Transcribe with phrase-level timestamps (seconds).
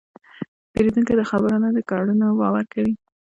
[0.71, 2.93] پیرودونکی د خبرو نه، د کړنو باور کوي.